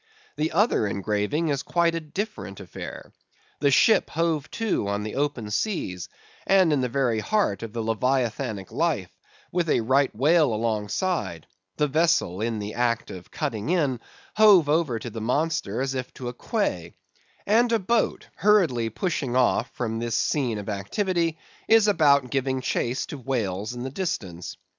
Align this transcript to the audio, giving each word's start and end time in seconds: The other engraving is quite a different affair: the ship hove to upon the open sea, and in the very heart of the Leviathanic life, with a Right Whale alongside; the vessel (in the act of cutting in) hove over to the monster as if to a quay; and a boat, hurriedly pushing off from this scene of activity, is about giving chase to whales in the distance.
The 0.35 0.51
other 0.53 0.87
engraving 0.87 1.49
is 1.49 1.61
quite 1.61 1.93
a 1.93 1.99
different 1.99 2.59
affair: 2.59 3.13
the 3.59 3.69
ship 3.69 4.09
hove 4.09 4.49
to 4.49 4.87
upon 4.87 5.03
the 5.03 5.13
open 5.13 5.51
sea, 5.51 5.95
and 6.47 6.73
in 6.73 6.81
the 6.81 6.89
very 6.89 7.19
heart 7.19 7.61
of 7.61 7.71
the 7.71 7.83
Leviathanic 7.83 8.71
life, 8.71 9.11
with 9.51 9.69
a 9.69 9.81
Right 9.81 10.09
Whale 10.15 10.55
alongside; 10.55 11.45
the 11.77 11.87
vessel 11.87 12.41
(in 12.41 12.57
the 12.57 12.73
act 12.73 13.11
of 13.11 13.29
cutting 13.29 13.69
in) 13.69 13.99
hove 14.37 14.67
over 14.69 14.97
to 14.97 15.09
the 15.11 15.21
monster 15.21 15.81
as 15.81 15.93
if 15.93 16.11
to 16.15 16.29
a 16.29 16.33
quay; 16.33 16.95
and 17.45 17.71
a 17.71 17.77
boat, 17.77 18.25
hurriedly 18.37 18.89
pushing 18.89 19.35
off 19.35 19.69
from 19.75 19.99
this 19.99 20.15
scene 20.17 20.57
of 20.57 20.67
activity, 20.67 21.37
is 21.67 21.87
about 21.87 22.31
giving 22.31 22.61
chase 22.61 23.05
to 23.05 23.19
whales 23.19 23.75
in 23.75 23.83
the 23.83 23.91
distance. 23.91 24.57